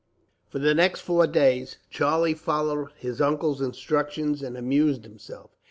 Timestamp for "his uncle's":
2.95-3.61